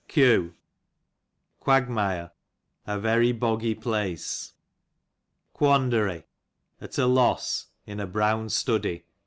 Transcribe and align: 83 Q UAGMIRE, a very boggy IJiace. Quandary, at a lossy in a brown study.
83 0.09 0.23
Q 0.23 0.55
UAGMIRE, 1.67 2.31
a 2.87 2.99
very 2.99 3.31
boggy 3.31 3.75
IJiace. 3.75 4.53
Quandary, 5.53 6.23
at 6.81 6.97
a 6.97 7.05
lossy 7.05 7.67
in 7.85 7.99
a 7.99 8.07
brown 8.07 8.49
study. 8.49 9.05